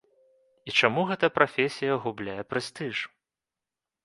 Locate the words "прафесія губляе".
1.35-2.39